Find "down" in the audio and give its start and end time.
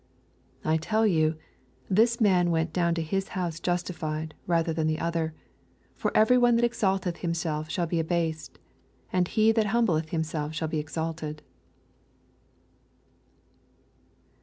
2.73-2.95